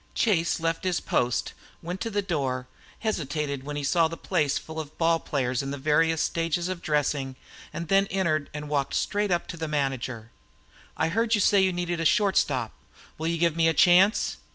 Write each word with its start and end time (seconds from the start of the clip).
Chase 0.15 0.59
left 0.59 0.83
his 0.83 0.99
post, 0.99 1.53
went 1.83 2.01
to 2.01 2.09
the 2.09 2.23
door, 2.23 2.65
hesitated 3.01 3.61
when 3.61 3.75
he 3.75 3.83
saw 3.83 4.07
the 4.07 4.17
place 4.17 4.57
full 4.57 4.79
of 4.79 4.97
ball 4.97 5.19
players 5.19 5.61
in 5.61 5.69
the 5.69 5.77
various 5.77 6.23
stages 6.23 6.67
of 6.69 6.81
dressing, 6.81 7.35
and 7.71 7.87
then 7.87 8.07
entered 8.07 8.49
and 8.51 8.67
walked 8.67 8.95
straight 8.95 9.29
up 9.29 9.45
to 9.49 9.57
the 9.57 9.67
manager. 9.67 10.31
"I 10.97 11.09
heard 11.09 11.35
you 11.35 11.39
say 11.39 11.61
you 11.61 11.71
needed 11.71 11.99
a 11.99 12.05
shortstop. 12.05 12.73
Will 13.19 13.27
you 13.27 13.37
give 13.37 13.55
me 13.55 13.67
a 13.67 13.75
chance?" 13.75 14.37